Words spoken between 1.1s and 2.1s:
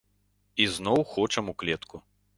хочам у клетку!